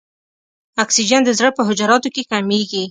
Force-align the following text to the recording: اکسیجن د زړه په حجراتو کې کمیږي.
اکسیجن 0.83 1.21
د 1.25 1.29
زړه 1.39 1.49
په 1.57 1.61
حجراتو 1.67 2.09
کې 2.15 2.23
کمیږي. 2.31 2.79